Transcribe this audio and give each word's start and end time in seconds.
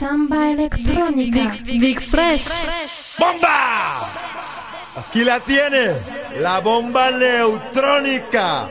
Samba 0.00 0.50
electrónica. 0.52 1.58
Big, 1.62 1.78
big, 1.78 2.00
Fresh. 2.00 3.18
¡Bomba! 3.18 4.00
Aquí 4.96 5.22
la 5.22 5.38
tiene. 5.40 5.92
La 6.40 6.60
bomba 6.60 7.10
neutrónica. 7.10 8.66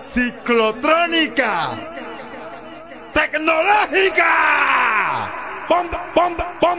Ciclotrónica. 0.00 1.72
Tecnológica. 3.12 4.24
Bomba, 5.68 6.12
bomba, 6.14 6.56
bomba. 6.58 6.77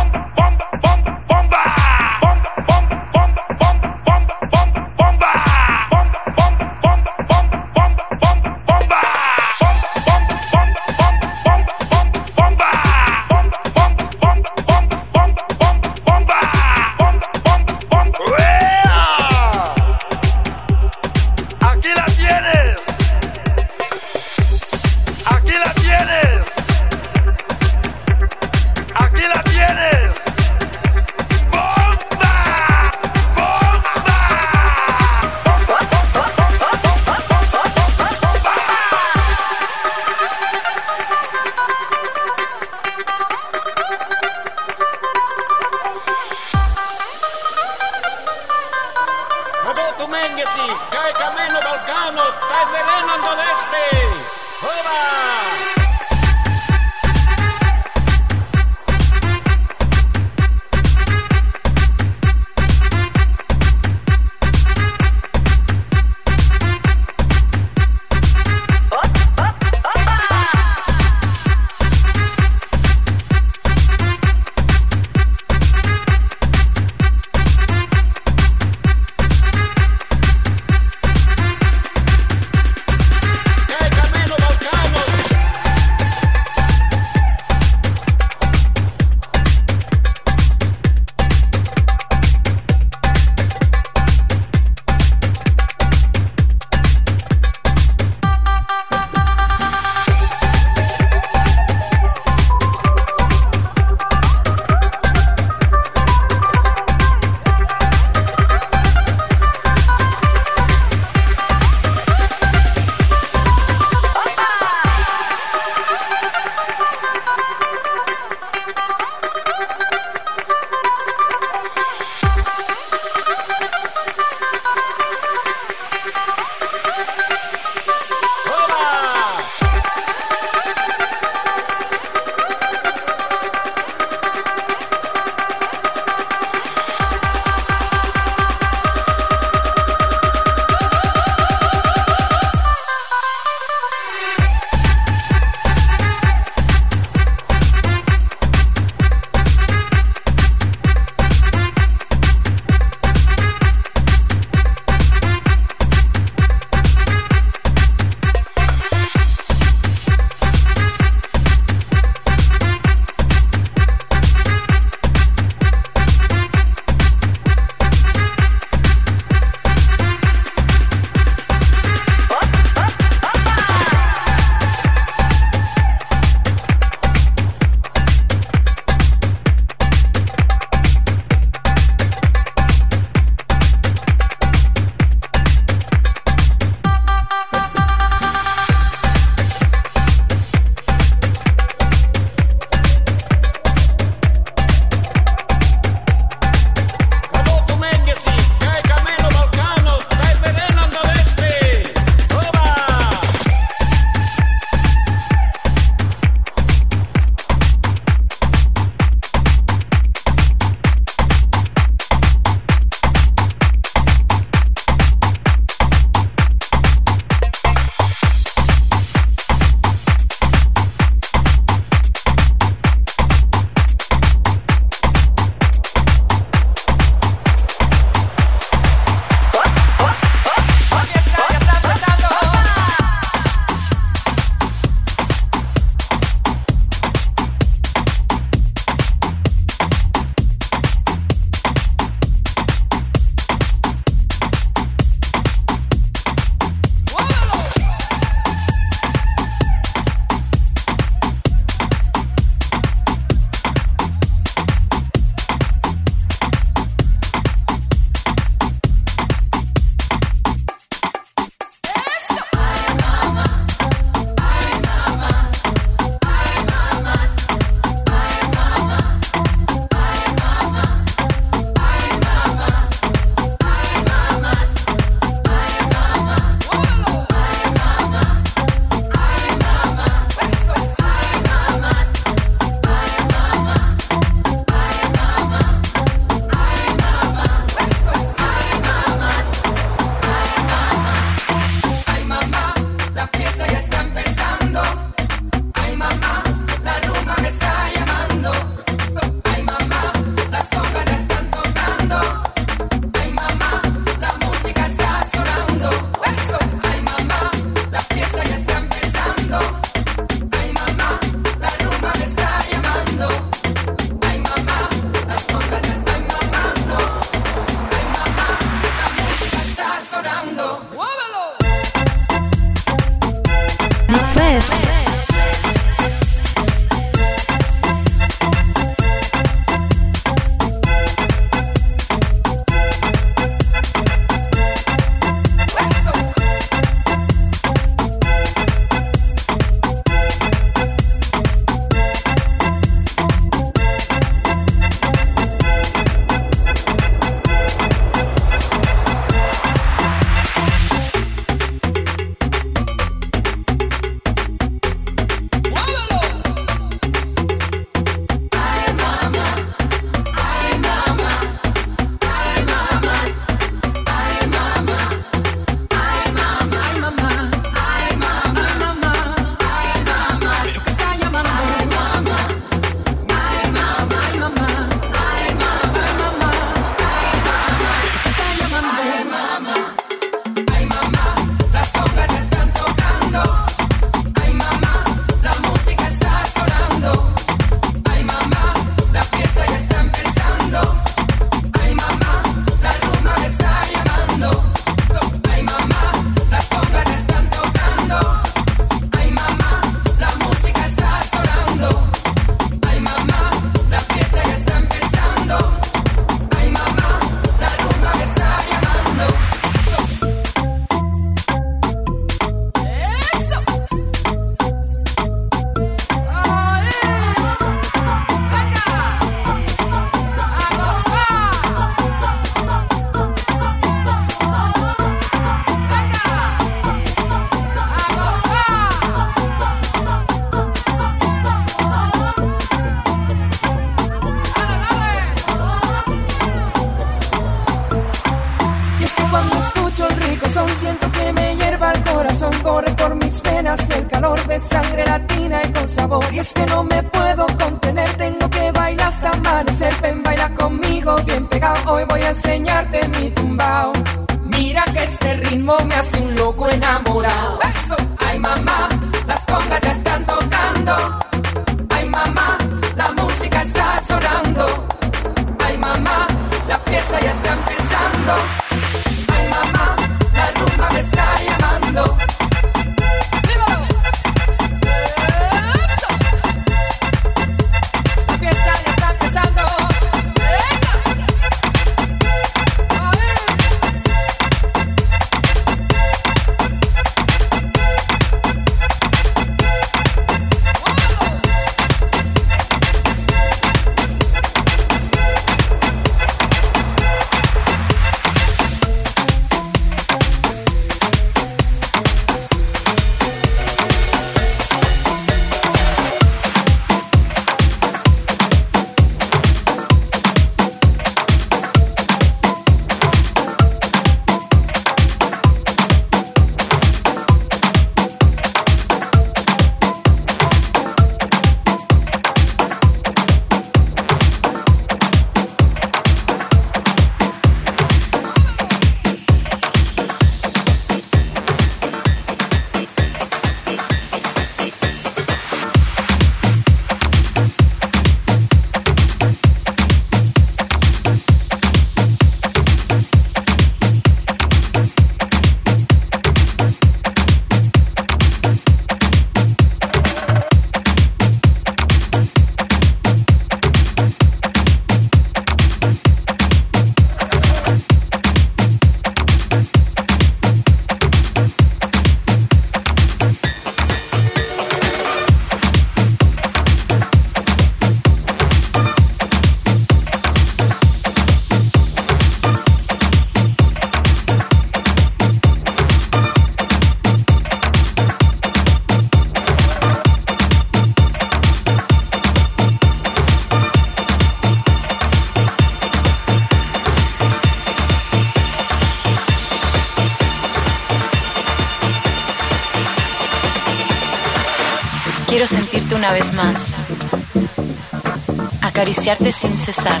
sin 599.14 599.56
cesar. 599.56 600.00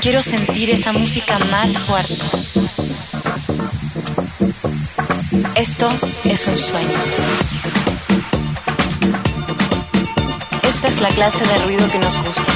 Quiero 0.00 0.22
sentir 0.22 0.70
esa 0.70 0.90
música 0.92 1.38
más 1.50 1.78
fuerte. 1.78 2.14
Esto 5.54 5.90
es 6.24 6.46
un 6.46 6.56
sueño. 6.56 6.98
Esta 10.62 10.88
es 10.88 11.00
la 11.02 11.10
clase 11.10 11.44
de 11.46 11.58
ruido 11.58 11.90
que 11.90 11.98
nos 11.98 12.16
gusta. 12.16 12.52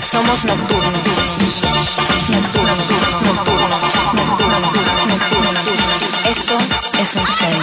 Somos 0.00 0.46
nocturnos. 0.46 1.02
Nocturnos, 2.30 2.76
nocturnos, 2.78 3.80
nocturnos, 4.14 4.60
nocturnos. 5.06 5.60
Esto 6.24 6.58
es 6.98 7.16
un 7.16 7.26
sueño. 7.26 7.59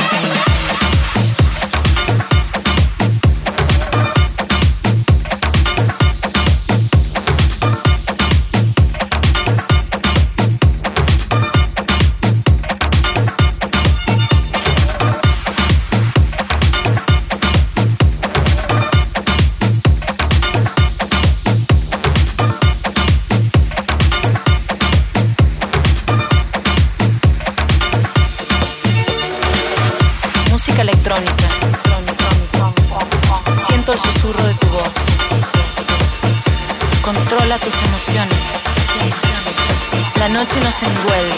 nos 40.61 40.81
envuelve. 40.81 41.35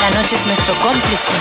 La 0.00 0.10
noche 0.20 0.36
es 0.36 0.46
nuestro 0.46 0.74
cómplice. 0.76 1.32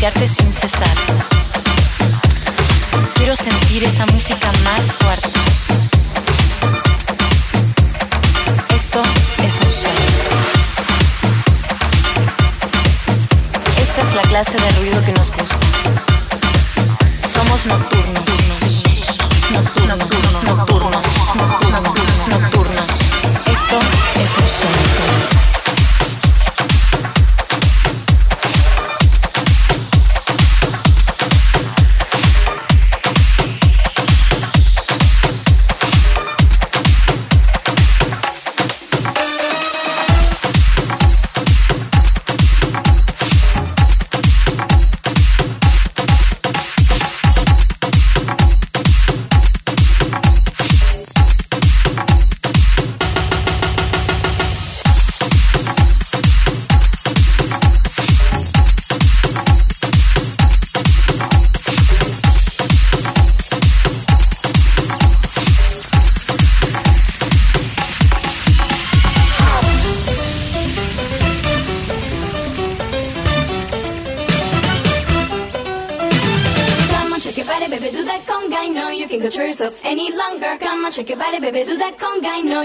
acariciarte 0.00 0.28
sin 0.28 0.50
cesar. 0.52 0.96
Quiero 3.16 3.36
sentir 3.36 3.84
esa 3.84 4.06
música 4.06 4.50
más 4.64 4.92
fuerte. 4.92 5.28
Esto 8.74 9.02
es 9.44 9.60
un 9.60 9.70
sueño. 9.70 10.06
Esta 13.82 14.02
es 14.02 14.14
la 14.14 14.22
clase 14.22 14.56
de 14.58 14.70
ruido 14.70 15.04
que 15.04 15.12
nos 15.12 15.30
gusta. 15.32 15.58
Somos 17.28 17.66
nocturnos. 17.66 18.24
Nocturnos, 19.52 19.98
nocturnos, 19.98 20.44
nocturnos, 20.44 21.06
nocturnos. 21.34 22.28
nocturnos. 22.28 22.90
Esto 23.46 23.78
es 24.22 24.36
un 24.38 24.48
sueño. 24.48 25.19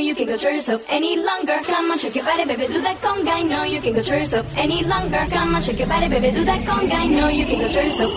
You 0.05 0.13
can 0.13 0.27
control 0.27 0.53
yourself 0.53 0.85
any 0.89 1.17
longer. 1.17 1.57
Come 1.63 1.91
on, 1.91 1.97
shake 1.97 2.15
your 2.15 2.25
body, 2.25 2.45
baby, 2.45 2.67
do 2.67 2.81
that 2.81 2.97
conga. 2.97 3.47
No, 3.50 3.63
you 3.63 3.81
can 3.81 3.93
control 3.93 4.19
yourself 4.19 4.53
any 4.55 4.83
longer. 4.83 5.25
Come 5.31 5.55
on, 5.55 5.62
shake 5.62 5.79
your 5.79 5.88
body, 5.88 6.07
baby, 6.07 6.31
do 6.31 6.45
that 6.45 6.62
conga. 6.62 7.09
No, 7.09 7.27
you 7.27 7.45
can 7.45 7.59
control 7.59 7.85
yourself. 7.85 8.12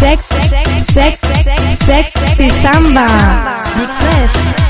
Sex, 0.00 0.24
sex, 0.24 0.86
sex, 0.88 1.20
sex, 1.20 1.78
sex, 1.84 2.12
sexy 2.12 2.48
samba. 2.48 3.06
Big 3.76 3.90
Fresh. 4.00 4.63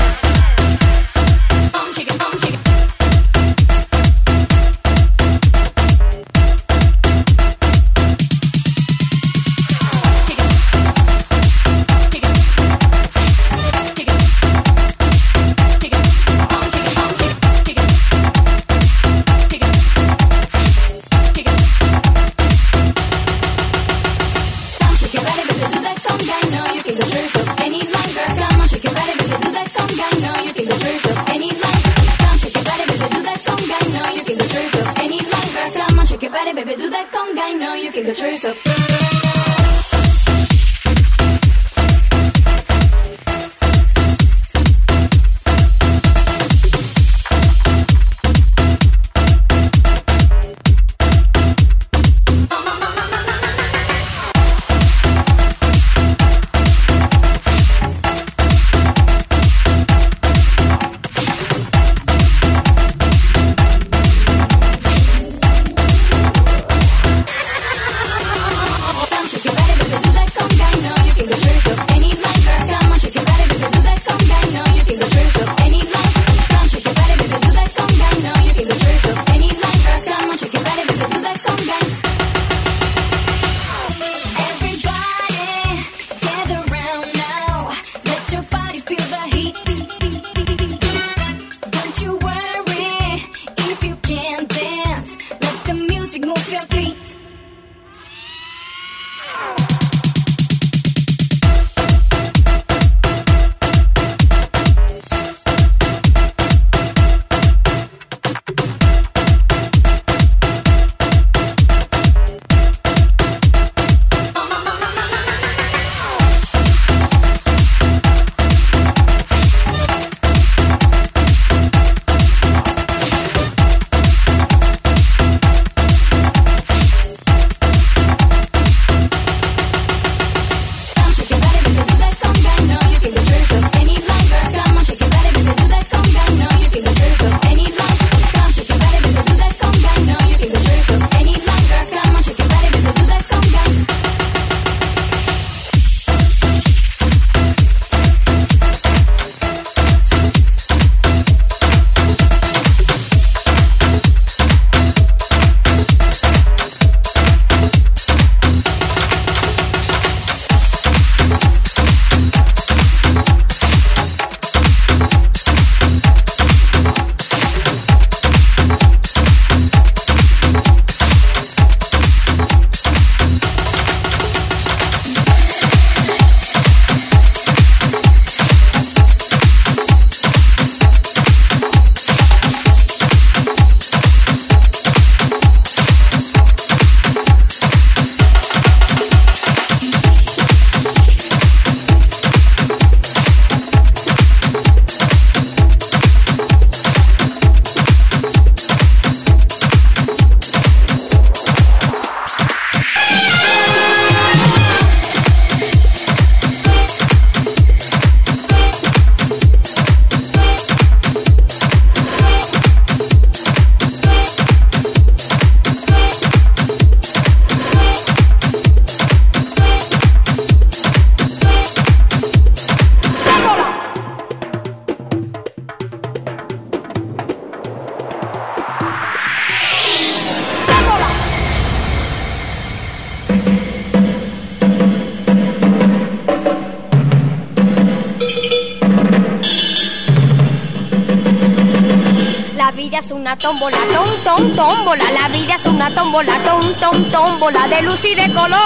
Una 243.35 243.41
tómbola, 243.41 243.77
tom, 244.23 244.51
tómbola. 244.53 245.11
La 245.11 245.27
vida 245.27 245.55
es 245.55 245.65
una 245.65 245.89
tómbola, 245.89 246.39
tom, 246.43 246.73
tom, 246.79 247.03
tómbola. 247.09 247.67
De 247.67 247.81
luz 247.81 248.05
y 248.05 248.15
de 248.15 248.33
color, 248.33 248.59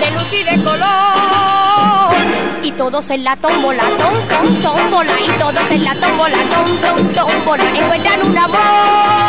de 0.00 0.10
luz 0.10 0.32
y 0.32 0.44
de 0.44 0.62
color. 0.62 2.14
Y 2.62 2.72
todos 2.72 3.08
en 3.10 3.24
la 3.24 3.36
tómbola, 3.36 3.82
tom, 3.98 4.62
tómbola. 4.62 5.12
Y 5.20 5.30
todos 5.38 5.70
en 5.70 5.84
la 5.84 5.94
tómbola, 5.94 6.36
tom, 6.50 6.76
tom, 6.80 7.12
tómbola. 7.14 7.64
Encuentran 7.64 8.22
un 8.22 8.38
amor. 8.38 9.28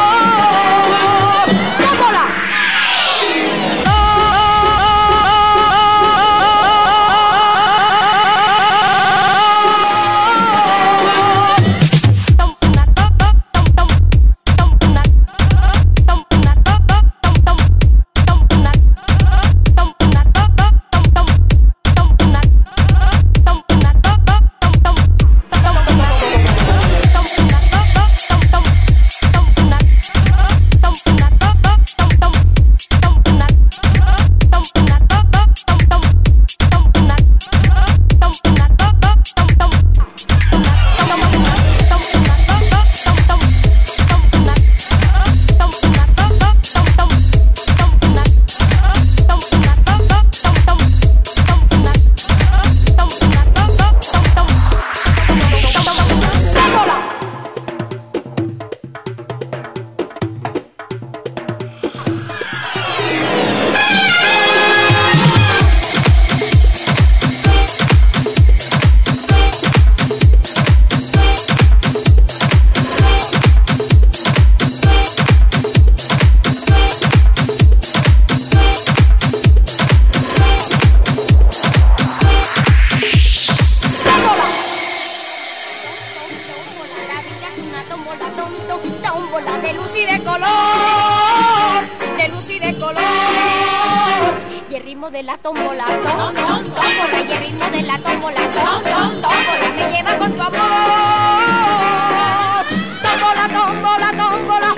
de 90.10 90.24
color, 90.24 91.84
de 92.18 92.28
luz 92.30 92.50
y 92.50 92.60
de 92.60 92.76
color. 92.78 93.04
Y 94.70 94.76
el 94.76 94.84
ritmo 94.84 95.10
de 95.12 95.24
la 95.24 95.38
tómbola, 95.38 95.86
tom, 95.86 96.34
tom, 96.34 96.64
tómbola, 96.64 97.22
y 97.28 97.32
el 97.32 97.40
ritmo 97.40 97.66
de 97.70 97.82
la 97.84 98.00
tómbola, 98.00 98.42
tom, 98.58 98.84
tom, 98.84 99.22
tómbola, 99.22 99.70
me 99.76 99.92
lleva 99.92 100.18
con 100.18 100.32
tu 100.34 100.42
amor. 100.42 100.60
Tómbola, 103.04 103.46
tómbola, 103.58 104.10
tómbola, 104.22 104.70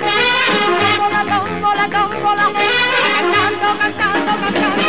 tómbola, 0.98 1.22
tómbola, 1.32 1.84
tómbola, 1.88 2.44
cantando, 3.16 3.68
cantando, 3.78 4.32
cantando. 4.42 4.81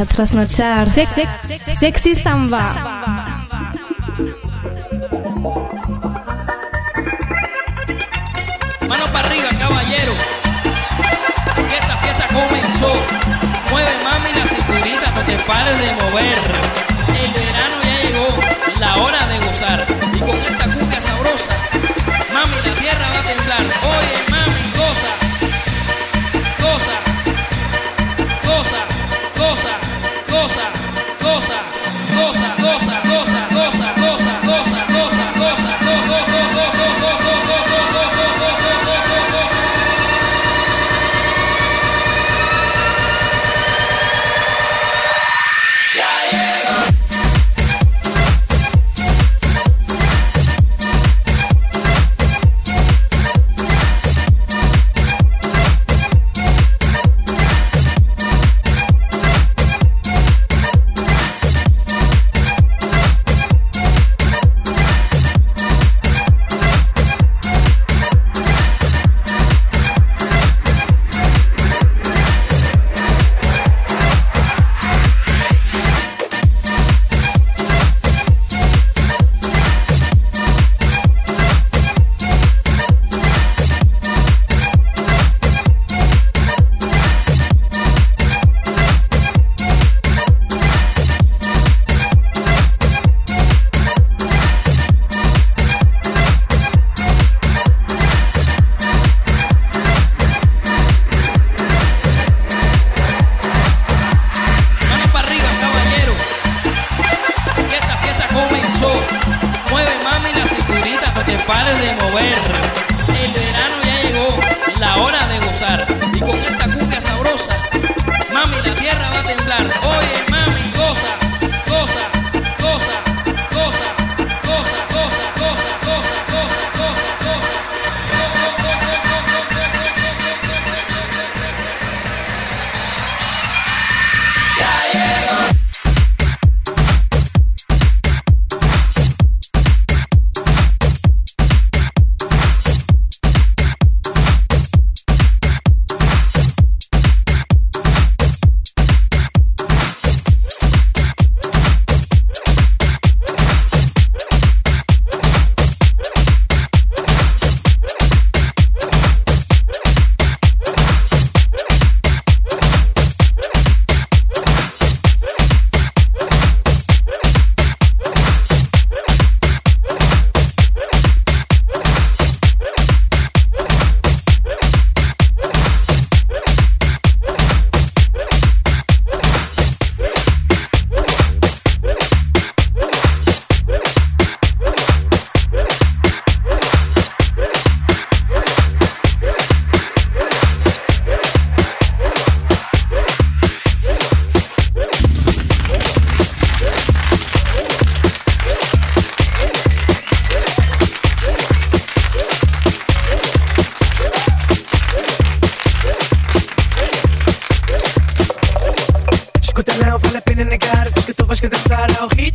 A 0.00 0.06
trasnochar. 0.06 0.88
Sexy 0.88 2.14
samba. 2.14 2.72
Mano 8.88 9.12
para 9.12 9.28
arriba, 9.28 9.48
caballero. 9.58 10.12
Que 11.68 11.76
esta 11.76 11.96
fiesta 11.96 12.26
comenzó. 12.28 12.92
Mueve 13.70 13.92
mami 14.04 14.32
la 14.38 14.46
cinturita, 14.46 15.10
no 15.14 15.20
te 15.22 15.36
pares 15.44 15.78
de 15.78 15.92
mover. 16.00 16.38
El 17.22 17.30
verano 17.36 17.76
ya 17.84 17.96
llegó, 18.02 18.28
la 18.80 18.96
hora 18.96 19.26
de 19.26 19.38
gozar. 19.46 19.86
Y 20.14 20.18
con 20.20 20.36
esta 20.36 20.64
cumbia 20.64 21.00
sabrosa, 21.00 21.52
mami 22.32 22.56
la 22.66 22.74
tierra 22.80 23.06
va 23.10 23.18
a 23.18 23.22
temblar. 23.22 23.64
Oye 23.84 24.29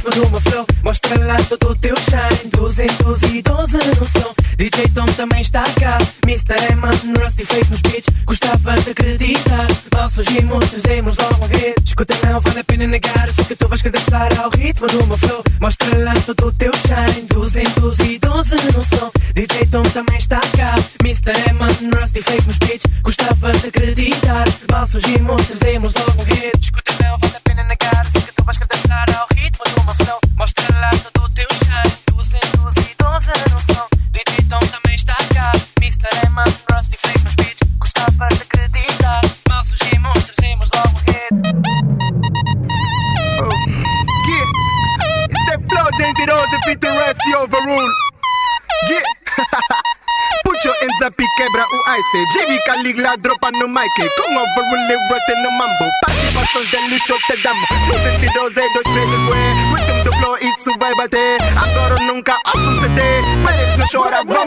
ritmo 0.05 0.11
do 0.11 0.29
meu 0.29 0.41
flow. 0.41 0.65
Mostra 0.83 1.17
lá 1.25 1.37
todo 1.49 1.69
o 1.69 1.75
teu 1.75 1.95
shine. 1.97 2.51
212 2.51 3.77
no 3.99 4.07
som. 4.07 4.33
DJ 4.57 4.87
Tom 4.93 5.05
também 5.17 5.41
está 5.41 5.63
cá. 5.79 5.97
Mr. 6.23 6.71
Eman, 6.71 6.91
no 7.03 7.23
Rusty 7.23 7.45
feito 7.45 7.69
nos 7.71 7.81
beats. 7.81 8.07
Gostava 8.25 8.79
de 8.81 8.91
acreditar. 8.91 9.67
Mal 9.93 10.09
surgimos, 10.09 10.69
trazemos 10.69 11.17
logo 11.17 11.45
um 11.45 11.47
hit. 11.47 11.75
Escuta, 11.85 12.15
não 12.23 12.39
vale 12.39 12.59
a 12.59 12.63
pena 12.63 12.87
negar. 12.87 13.29
Eu 13.37 13.45
que 13.45 13.55
tu 13.55 13.67
vais 13.67 13.81
dançar 13.81 14.37
ao 14.39 14.49
ritmo 14.51 14.87
do 14.87 15.07
meu 15.07 15.17
flow. 15.17 15.43
Mostra 15.59 15.97
lá 15.97 16.13
todo 16.25 16.47
o 16.47 16.51
teu 16.51 16.71
shine. 16.73 17.27
212 17.27 18.55
no 18.75 18.83
som. 18.83 19.11
DJ 19.33 19.65
Tom 19.67 19.83
também 19.83 20.17
está 20.17 20.39
cá. 20.57 20.75
Mr. 21.03 21.49
Eman, 21.49 21.71
no 21.81 21.99
Rusty 21.99 22.21
feito 22.21 22.47
nos 22.47 22.57
beats. 22.57 22.85
Gostava 23.01 23.51
de 23.53 23.67
acreditar. 23.67 24.45
Mal 24.71 24.87
surgimos, 24.87 25.47
trazemos 25.47 25.93
logo 25.93 26.21
um 26.21 26.25
hit. 26.25 26.59
Escuta, 26.61 26.91
não 27.03 27.24
la 53.05 53.15
dropa 53.17 53.49
Come 54.17 54.37
over 54.41 54.63
Con 54.65 54.81
overall 54.89 55.05
right 55.13 55.29
in 55.29 55.43
the 55.43 55.49
mambo. 55.59 55.85
Pati 56.01 56.27
pasos 56.33 56.71
del 56.71 56.89
lucho 56.89 57.15
the 57.29 57.37
damos 57.43 57.69
No 57.87 57.93
sentidos 58.01 58.55
de 58.55 58.61
dos 58.73 58.85
presos, 58.93 59.21
güey 59.27 59.47
Rhythm 59.73 60.03
the 60.03 60.11
flow 60.17 60.35
y 60.41 60.49
su 60.63 60.71
vibe, 60.73 60.95
bate 60.97 61.37
Agora 61.55 61.95
nunca 62.07 62.35
assuste-te 62.45 63.37
Mas 63.43 63.77
não 63.77 63.87
chora, 63.91 64.23
bro 64.23 64.44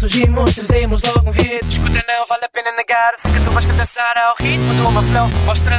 surgimos, 0.00 0.54
trazemos 0.54 1.02
logo 1.02 1.28
um 1.28 1.32
hit. 1.32 1.62
Escuta 1.68 2.02
não, 2.08 2.26
vale 2.26 2.46
a 2.46 2.48
pena 2.48 2.72
negar, 2.72 3.12
sei 3.18 3.30
que 3.32 3.40
tu 3.40 3.50
vais 3.50 3.66
cantar 3.66 4.16
ao 4.16 4.34
ritmo 4.36 4.74
de 4.74 4.80
uma 4.80 5.02
flow 5.02 5.28
Mostra 5.44 5.76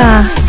Indonesia. 0.00 0.39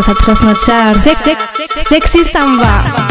Vámonos 0.00 0.08
a 0.08 0.14
trasnochar. 0.14 0.96
Sex- 0.98 1.18
sex- 1.18 1.88
sexy 1.88 2.24
samba. 2.24 3.09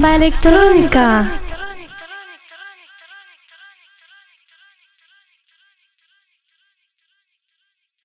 Samba 0.00 0.14
electrónica. 0.14 1.39